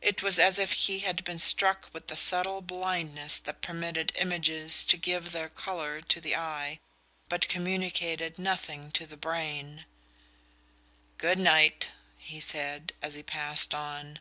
It 0.00 0.22
was 0.22 0.38
as 0.38 0.60
if 0.60 0.70
he 0.74 1.00
had 1.00 1.24
been 1.24 1.40
struck 1.40 1.90
with 1.92 2.08
a 2.12 2.16
subtle 2.16 2.62
blindness 2.62 3.40
that 3.40 3.62
permitted 3.62 4.12
images 4.14 4.84
to 4.84 4.96
give 4.96 5.32
their 5.32 5.48
colour 5.48 6.00
to 6.02 6.20
the 6.20 6.36
eye 6.36 6.78
but 7.28 7.48
communicated 7.48 8.38
nothing 8.38 8.92
to 8.92 9.08
the 9.08 9.16
brain. 9.16 9.84
"Good 11.18 11.38
night," 11.38 11.90
he 12.16 12.38
said, 12.38 12.92
as 13.02 13.16
he 13.16 13.24
passed 13.24 13.74
on. 13.74 14.20